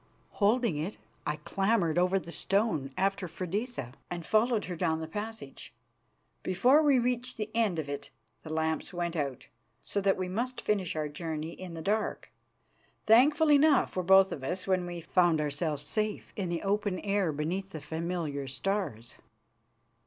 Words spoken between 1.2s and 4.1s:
I clambered over the stone after Freydisa,